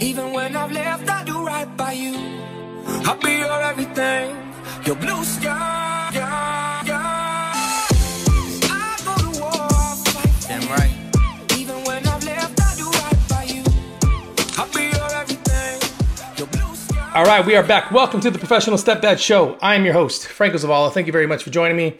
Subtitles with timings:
[0.00, 2.14] Even when I've left, I do right by you.
[3.04, 4.30] I'll be your everything,
[4.86, 6.10] your blue sky.
[6.14, 7.52] Yeah, yeah.
[8.70, 10.46] I go to war, fight.
[10.46, 11.58] Damn right.
[11.58, 13.64] Even when I've left, I do right by you.
[14.56, 15.80] I'll be your everything,
[16.36, 17.12] your blue sky.
[17.16, 17.90] All right, we are back.
[17.90, 19.58] Welcome to the Professional Stepdad Show.
[19.60, 20.92] I am your host, Franco Zavala.
[20.92, 21.98] Thank you very much for joining me.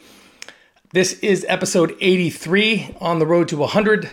[0.92, 4.10] This is episode 83 on the road to 100.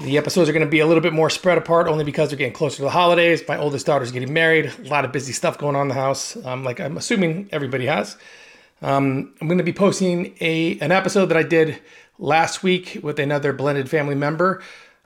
[0.00, 2.38] The episodes are going to be a little bit more spread apart only because they're
[2.38, 3.42] getting closer to the holidays.
[3.48, 4.72] My oldest daughter's getting married.
[4.84, 7.86] A lot of busy stuff going on in the house, um, like I'm assuming everybody
[7.86, 8.16] has.
[8.80, 11.80] Um, I'm going to be posting a an episode that I did
[12.16, 14.62] last week with another blended family member.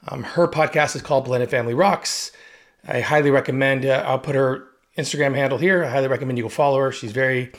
[0.09, 2.31] Um, her podcast is called Blended Family Rocks.
[2.87, 3.87] I highly recommend.
[3.87, 5.85] Uh, I'll put her Instagram handle here.
[5.85, 6.93] I highly recommend you go follow her.
[6.93, 7.51] She's very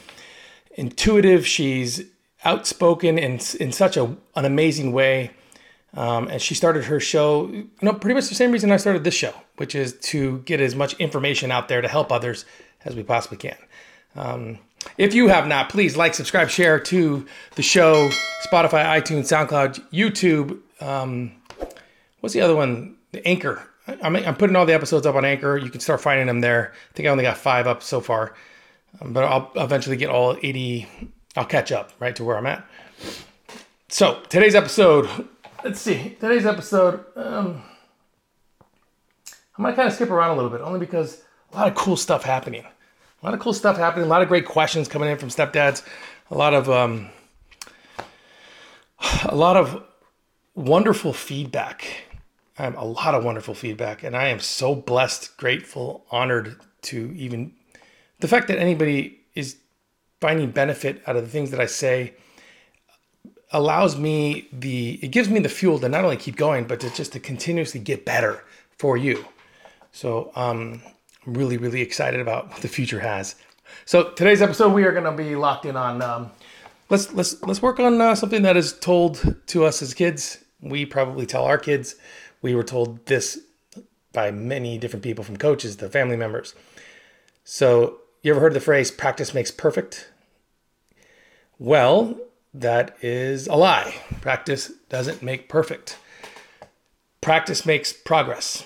[0.75, 1.47] intuitive.
[1.47, 2.03] She's
[2.45, 4.03] outspoken in in such a
[4.35, 5.31] an amazing way.
[5.95, 9.03] Um, and she started her show, you know, pretty much the same reason I started
[9.03, 12.45] this show, which is to get as much information out there to help others
[12.83, 13.57] as we possibly can.
[14.15, 14.59] Um,
[14.97, 18.09] if you have not, please like, subscribe, share to the show,
[18.45, 20.59] Spotify, iTunes, SoundCloud, YouTube.
[20.81, 21.31] Um,
[22.19, 22.95] what's the other one?
[23.11, 23.67] The Anchor.
[24.01, 25.57] I'm, I'm putting all the episodes up on Anchor.
[25.57, 26.73] You can start finding them there.
[26.73, 28.33] I think I only got five up so far,
[29.01, 30.87] um, but I'll eventually get all 80.
[31.35, 32.65] I'll catch up right to where I'm at.
[33.89, 35.07] So today's episode,
[35.63, 36.17] let's see.
[36.19, 37.63] Today's episode, um,
[39.57, 41.95] I'm gonna kind of skip around a little bit, only because a lot of cool
[41.95, 42.65] stuff happening.
[42.65, 44.05] A lot of cool stuff happening.
[44.05, 45.83] A lot of great questions coming in from stepdads.
[46.31, 47.09] A lot of um,
[49.25, 49.83] a lot of
[50.53, 51.85] wonderful feedback.
[52.57, 57.53] Um, a lot of wonderful feedback, and I am so blessed, grateful, honored to even
[58.19, 59.57] the fact that anybody is
[60.21, 62.13] finding benefit out of the things that I say
[63.53, 66.89] allows me the it gives me the fuel to not only keep going but to
[66.93, 68.43] just to continuously get better
[68.77, 69.25] for you.
[69.91, 70.81] So um
[71.25, 73.35] i'm really really excited about what the future has.
[73.85, 76.31] So today's episode we are going to be locked in on um
[76.89, 80.43] let's let's let's work on uh, something that is told to us as kids.
[80.61, 81.95] We probably tell our kids.
[82.41, 83.39] We were told this
[84.11, 86.53] by many different people from coaches to family members.
[87.43, 90.09] So you ever heard the phrase practice makes perfect
[91.59, 92.17] well,
[92.53, 93.95] that is a lie.
[94.21, 95.97] Practice doesn't make perfect.
[97.21, 98.63] Practice makes progress.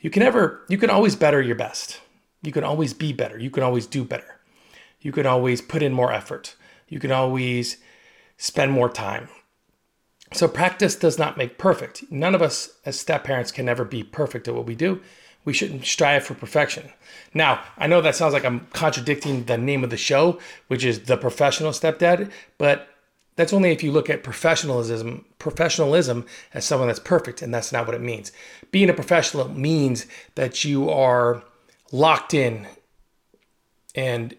[0.00, 2.00] You can ever you can always better your best.
[2.42, 3.38] You can always be better.
[3.38, 4.40] You can always do better.
[5.00, 6.56] You can always put in more effort.
[6.88, 7.78] You can always
[8.36, 9.28] spend more time.
[10.32, 12.10] So practice does not make perfect.
[12.10, 15.00] None of us as step parents can ever be perfect at what we do.
[15.44, 16.90] We shouldn't strive for perfection.
[17.34, 20.38] Now, I know that sounds like I'm contradicting the name of the show,
[20.68, 22.88] which is The Professional Stepdad, but
[23.36, 27.86] that's only if you look at professionalism, professionalism as someone that's perfect, and that's not
[27.86, 28.30] what it means.
[28.70, 31.42] Being a professional means that you are
[31.90, 32.66] locked in
[33.94, 34.36] and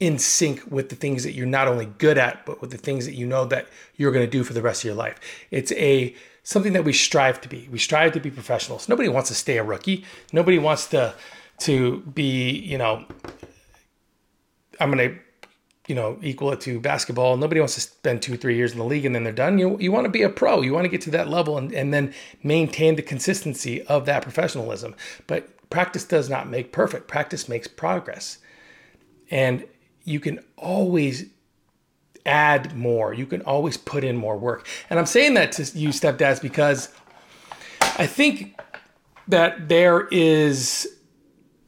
[0.00, 3.06] in sync with the things that you're not only good at, but with the things
[3.06, 5.18] that you know that you're going to do for the rest of your life.
[5.52, 7.68] It's a something that we strive to be.
[7.70, 8.88] We strive to be professionals.
[8.88, 10.04] Nobody wants to stay a rookie.
[10.32, 11.14] Nobody wants to
[11.60, 13.04] to be, you know,
[14.80, 15.18] I'm going to
[15.88, 17.36] you know, equal it to basketball.
[17.36, 19.58] Nobody wants to spend two, three years in the league and then they're done.
[19.58, 20.60] You you want to be a pro.
[20.60, 24.22] You want to get to that level and, and then maintain the consistency of that
[24.22, 24.94] professionalism.
[25.26, 27.08] But practice does not make perfect.
[27.08, 28.38] Practice makes progress.
[29.30, 29.66] And
[30.04, 31.26] you can always
[32.26, 33.12] add more.
[33.12, 34.66] You can always put in more work.
[34.90, 36.88] And I'm saying that to you stepdads because
[37.80, 38.60] I think
[39.28, 40.88] that there is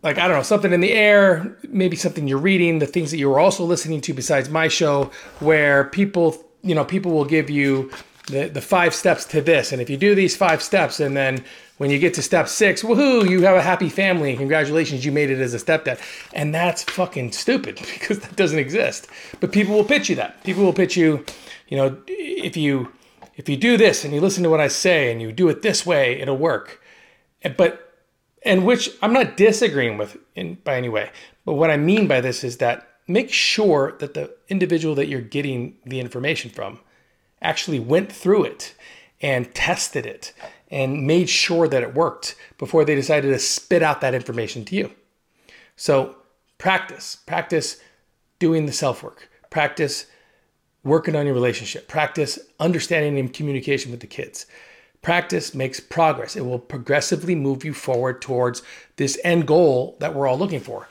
[0.02, 3.18] like I don't know something in the air, maybe something you're reading, the things that
[3.18, 5.10] you're also listening to besides my show,
[5.40, 7.90] where people you know people will give you
[8.26, 11.44] the the five steps to this, and if you do these five steps, and then
[11.76, 15.30] when you get to step six, woohoo, you have a happy family, congratulations, you made
[15.30, 15.98] it as a stepdad,
[16.32, 19.08] and that's fucking stupid because that doesn't exist.
[19.40, 20.42] But people will pitch you that.
[20.44, 21.24] People will pitch you,
[21.68, 22.92] you know, if you
[23.36, 25.62] if you do this and you listen to what I say and you do it
[25.62, 26.80] this way, it'll work.
[27.56, 27.80] But
[28.44, 31.10] and which I'm not disagreeing with in by any way.
[31.44, 35.20] But what I mean by this is that make sure that the individual that you're
[35.20, 36.80] getting the information from
[37.44, 38.74] actually went through it
[39.20, 40.32] and tested it
[40.70, 44.74] and made sure that it worked before they decided to spit out that information to
[44.74, 44.90] you.
[45.76, 46.16] So
[46.58, 47.80] practice, practice
[48.38, 50.06] doing the self work, practice
[50.82, 54.46] working on your relationship, practice understanding and communication with the kids.
[55.00, 56.34] Practice makes progress.
[56.34, 58.62] It will progressively move you forward towards
[58.96, 60.88] this end goal that we're all looking for.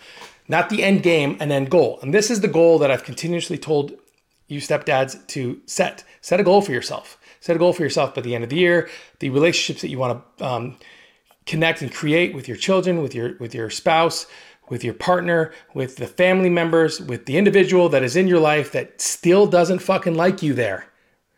[0.47, 1.99] Not the end game, an end goal.
[2.01, 3.93] And this is the goal that I've continuously told
[4.47, 6.03] you stepdads to set.
[6.21, 7.17] Set a goal for yourself.
[7.39, 8.89] Set a goal for yourself by the end of the year.
[9.19, 10.77] The relationships that you want to um,
[11.45, 14.27] connect and create with your children, with your with your spouse,
[14.69, 18.71] with your partner, with the family members, with the individual that is in your life
[18.71, 20.92] that still doesn't fucking like you there.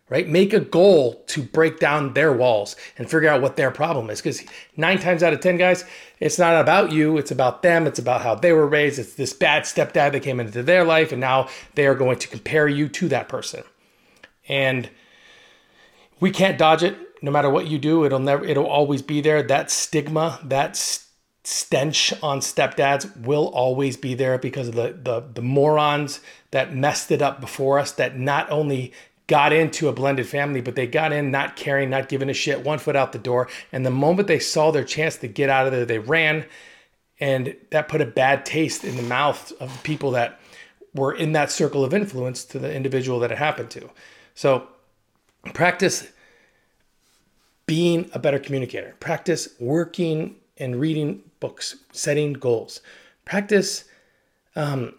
[0.08, 0.28] Right?
[0.28, 4.22] Make a goal to break down their walls and figure out what their problem is.
[4.22, 4.44] Because
[4.78, 5.84] nine times out of 10, guys,
[6.20, 7.18] it's not about you.
[7.18, 7.88] It's about them.
[7.88, 9.00] It's about how they were raised.
[9.00, 12.28] It's this bad stepdad that came into their life, and now they are going to
[12.28, 13.64] compare you to that person.
[14.48, 14.92] And
[16.20, 19.42] we can't dodge it no matter what you do it'll never it'll always be there
[19.42, 20.76] that stigma that
[21.44, 26.20] stench on stepdads will always be there because of the, the the morons
[26.52, 28.92] that messed it up before us that not only
[29.28, 32.64] got into a blended family but they got in not caring not giving a shit
[32.64, 35.66] one foot out the door and the moment they saw their chance to get out
[35.66, 36.46] of there they ran
[37.20, 40.40] and that put a bad taste in the mouth of the people that
[40.94, 43.90] were in that circle of influence to the individual that it happened to
[44.34, 44.68] so
[45.54, 46.08] practice
[47.66, 48.96] being a better communicator.
[49.00, 52.82] Practice working and reading books, setting goals.
[53.26, 53.86] Practice
[54.56, 54.96] um,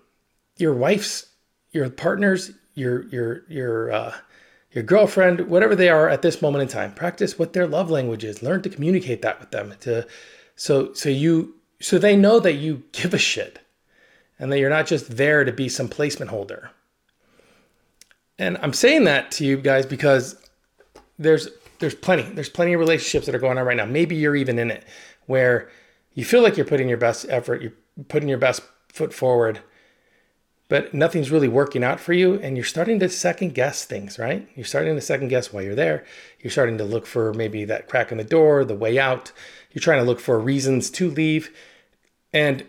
[0.59, 1.27] your wife's,
[1.71, 4.15] your partner's, your your your uh,
[4.71, 6.93] your girlfriend, whatever they are at this moment in time.
[6.93, 8.43] Practice what their love language is.
[8.43, 9.75] Learn to communicate that with them.
[9.81, 10.07] To
[10.55, 13.59] so so you so they know that you give a shit,
[14.39, 16.71] and that you're not just there to be some placement holder.
[18.39, 20.37] And I'm saying that to you guys because
[21.19, 22.23] there's there's plenty.
[22.23, 23.87] There's plenty of relationships that are going on right now.
[23.87, 24.85] Maybe you're even in it
[25.27, 25.71] where
[26.15, 27.73] you feel like you're putting your best effort, you're
[28.09, 29.61] putting your best foot forward,
[30.69, 32.35] but nothing's really working out for you.
[32.35, 34.49] And you're starting to second guess things, right?
[34.55, 36.05] You're starting to second guess why you're there.
[36.41, 39.33] You're starting to look for maybe that crack in the door, the way out.
[39.73, 41.55] You're trying to look for reasons to leave.
[42.33, 42.65] And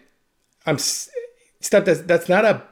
[0.65, 2.63] I'm step that's that's not a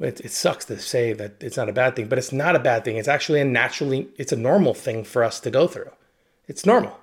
[0.00, 2.60] it, it sucks to say that it's not a bad thing, but it's not a
[2.60, 2.96] bad thing.
[2.96, 5.90] It's actually a naturally, it's a normal thing for us to go through.
[6.46, 6.98] It's normal.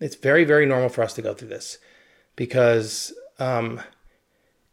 [0.00, 1.78] It's very, very normal for us to go through this
[2.36, 3.80] because um,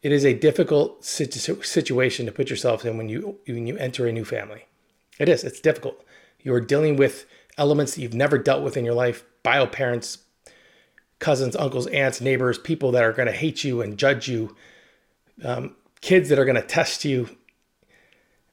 [0.02, 4.08] it is a difficult situ- situation to put yourself in when you when you enter
[4.08, 4.66] a new family.
[5.20, 5.44] It is.
[5.44, 6.04] It's difficult.
[6.40, 7.26] You are dealing with
[7.58, 9.24] elements that you've never dealt with in your life.
[9.42, 10.20] Bio parents,
[11.20, 14.56] cousins, uncles, aunts, neighbors, people that are going to hate you and judge you,
[15.44, 17.30] um, kids that are going to test you,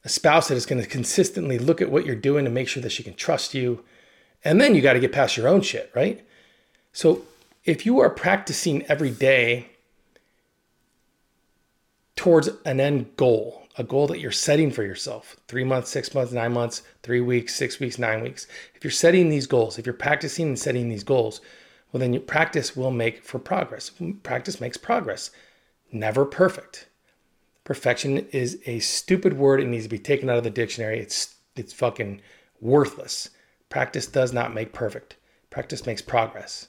[0.05, 2.83] a spouse that is going to consistently look at what you're doing to make sure
[2.83, 3.85] that she can trust you.
[4.45, 6.25] And then you got to get past your own shit, right?
[6.93, 7.23] So
[7.65, 9.69] if you are practicing every day
[12.17, 16.33] towards an end goal, a goal that you're setting for yourself three months, six months,
[16.33, 18.47] nine months, three weeks, six weeks, nine weeks.
[18.75, 21.41] If you're setting these goals, if you're practicing and setting these goals,
[21.93, 23.91] well, then your practice will make for progress.
[24.23, 25.31] Practice makes progress.
[25.93, 26.89] Never perfect.
[27.63, 29.61] Perfection is a stupid word.
[29.61, 30.99] It needs to be taken out of the dictionary.
[30.99, 32.21] It's it's fucking
[32.61, 33.31] worthless.
[33.69, 35.17] Practice does not make perfect.
[35.51, 36.69] Practice makes progress.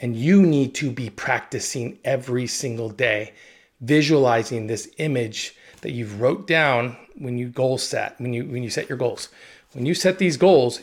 [0.00, 3.32] And you need to be practicing every single day,
[3.80, 8.70] visualizing this image that you've wrote down when you goal set, when you when you
[8.70, 9.28] set your goals.
[9.72, 10.80] When you set these goals,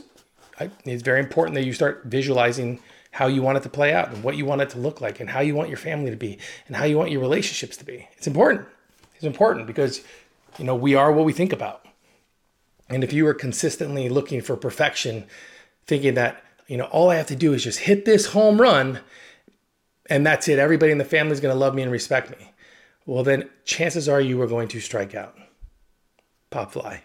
[0.86, 2.80] it's very important that you start visualizing
[3.12, 5.20] how you want it to play out and what you want it to look like
[5.20, 6.38] and how you want your family to be
[6.68, 8.08] and how you want your relationships to be.
[8.18, 8.68] It's important.
[9.16, 10.02] It's important because
[10.58, 11.86] you know we are what we think about.
[12.90, 15.26] And if you are consistently looking for perfection,
[15.88, 19.00] thinking that you know all I have to do is just hit this home run
[20.08, 22.52] and that's it, everybody in the family is going to love me and respect me.
[23.06, 25.36] Well, then chances are you are going to strike out.
[26.50, 27.04] Pop fly.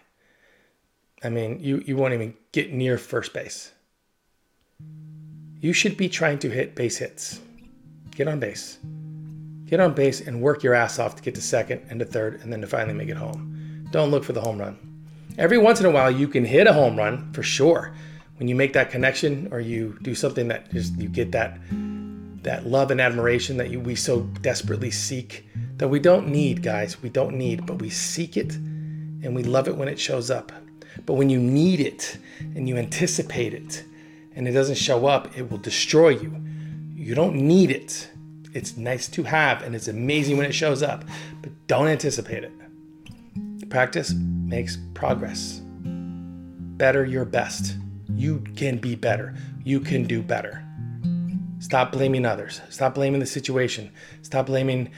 [1.23, 3.71] I mean, you you won't even get near first base
[5.61, 7.39] you should be trying to hit base hits.
[8.15, 8.79] Get on base.
[9.65, 12.41] Get on base and work your ass off to get to second and to third
[12.41, 13.87] and then to finally make it home.
[13.91, 14.77] Don't look for the home run.
[15.37, 17.93] Every once in a while, you can hit a home run for sure.
[18.37, 21.59] When you make that connection or you do something that just you get that
[22.41, 25.45] that love and admiration that you, we so desperately seek
[25.81, 27.01] that we don't need, guys.
[27.01, 30.51] We don't need, but we seek it and we love it when it shows up.
[31.07, 32.19] But when you need it
[32.53, 33.83] and you anticipate it
[34.35, 36.39] and it doesn't show up, it will destroy you.
[36.93, 38.11] You don't need it.
[38.53, 41.03] It's nice to have and it's amazing when it shows up,
[41.41, 42.51] but don't anticipate it.
[43.71, 45.61] Practice makes progress.
[45.81, 47.75] Better your best.
[48.13, 49.33] You can be better.
[49.63, 50.63] You can do better.
[51.57, 52.61] Stop blaming others.
[52.69, 53.89] Stop blaming the situation.
[54.21, 54.91] Stop blaming,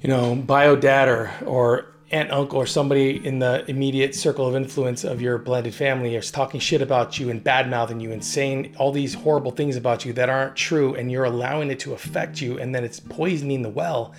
[0.00, 4.54] you know, bio dad or, or aunt, uncle, or somebody in the immediate circle of
[4.54, 8.24] influence of your blended family is talking shit about you and bad mouthing you and
[8.24, 11.92] saying all these horrible things about you that aren't true, and you're allowing it to
[11.94, 14.14] affect you, and then it's poisoning the well,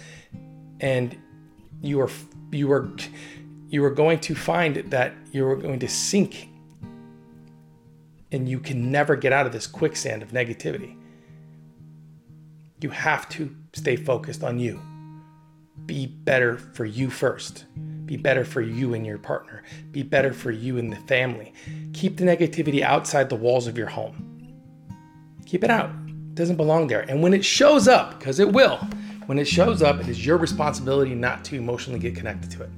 [0.81, 1.17] and
[1.81, 2.09] you are
[2.51, 2.89] you are
[3.69, 6.49] you are going to find that you are going to sink,
[8.31, 10.95] and you can never get out of this quicksand of negativity.
[12.81, 14.81] You have to stay focused on you.
[15.85, 17.65] Be better for you first.
[18.05, 19.63] Be better for you and your partner.
[19.91, 21.53] Be better for you and the family.
[21.93, 24.25] Keep the negativity outside the walls of your home.
[25.45, 25.91] Keep it out.
[26.07, 27.01] It doesn't belong there.
[27.01, 28.77] And when it shows up, because it will,
[29.27, 32.69] when it shows up, it is your responsibility not to emotionally get connected to it.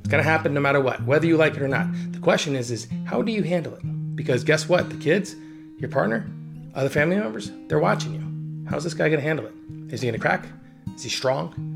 [0.00, 1.88] It's to happen no matter what, whether you like it or not.
[2.12, 4.14] The question is is how do you handle it?
[4.14, 4.88] Because guess what?
[4.88, 5.34] The kids,
[5.78, 6.30] your partner,
[6.74, 8.70] other family members, they're watching you.
[8.70, 9.54] How's this guy to handle it?
[9.92, 10.46] Is he to crack?
[10.94, 11.75] Is he strong?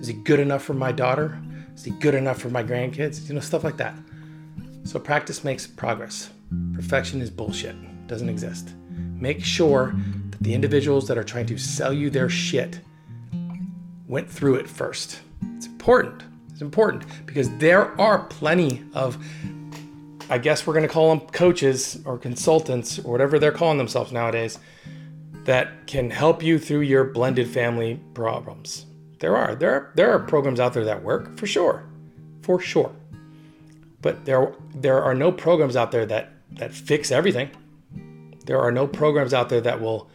[0.00, 1.40] Is he good enough for my daughter?
[1.74, 3.28] Is he good enough for my grandkids?
[3.28, 3.94] You know, stuff like that.
[4.84, 6.30] So practice makes progress.
[6.74, 7.76] Perfection is bullshit.
[8.06, 8.74] Doesn't exist.
[8.90, 9.94] Make sure
[10.30, 12.80] that the individuals that are trying to sell you their shit
[14.06, 15.20] went through it first.
[15.56, 16.22] It's important.
[16.50, 19.18] It's important because there are plenty of
[20.30, 24.12] I guess we're going to call them coaches or consultants or whatever they're calling themselves
[24.12, 24.58] nowadays
[25.44, 28.84] that can help you through your blended family problems.
[29.18, 31.84] There are there are, there are programs out there that work for sure,
[32.42, 32.94] for sure.
[34.00, 37.50] But there there are no programs out there that that fix everything.
[38.46, 40.08] There are no programs out there that will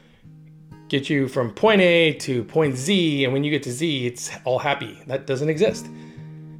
[0.87, 4.31] get you from point A to point Z, and when you get to Z, it's
[4.45, 4.99] all happy.
[5.07, 5.87] That doesn't exist.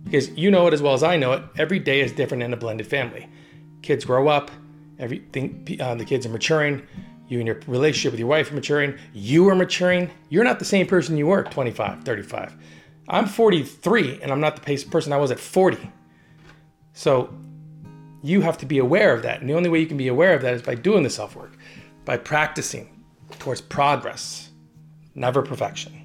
[0.03, 2.53] Because you know it as well as I know it, every day is different in
[2.53, 3.27] a blended family.
[3.81, 4.51] Kids grow up,
[4.99, 6.85] everything, uh, the kids are maturing,
[7.27, 10.11] you and your relationship with your wife are maturing, you are maturing.
[10.29, 12.55] You're not the same person you were 25, 35.
[13.07, 15.91] I'm 43 and I'm not the person I was at 40.
[16.93, 17.33] So
[18.21, 19.41] you have to be aware of that.
[19.41, 21.35] And the only way you can be aware of that is by doing the self
[21.35, 21.57] work,
[22.05, 23.03] by practicing
[23.39, 24.51] towards progress,
[25.15, 25.99] never perfection.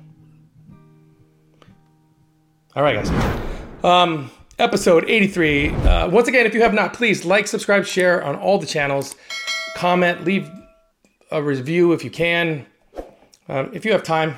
[2.75, 3.45] All right, guys.
[3.85, 5.71] Um, episode 83.
[5.71, 9.15] Uh, once again, if you have not, please like, subscribe, share on all the channels,
[9.75, 10.51] comment, leave
[11.31, 12.67] a review if you can.
[13.49, 14.35] Um, if you have time,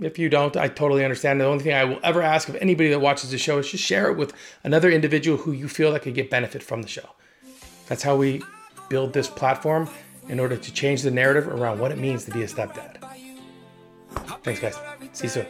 [0.00, 1.40] if you don't, I totally understand.
[1.40, 3.84] The only thing I will ever ask of anybody that watches the show is just
[3.84, 4.32] share it with
[4.62, 7.08] another individual who you feel that could get benefit from the show.
[7.86, 8.42] That's how we
[8.88, 9.88] build this platform
[10.28, 12.96] in order to change the narrative around what it means to be a stepdad.
[14.42, 14.78] Thanks, guys.
[15.12, 15.46] See you soon.